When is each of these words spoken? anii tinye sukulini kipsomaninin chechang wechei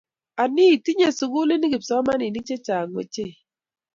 anii 0.41 0.73
tinye 0.83 1.07
sukulini 1.17 1.65
kipsomaninin 1.71 2.47
chechang 2.47 2.89
wechei 2.97 3.33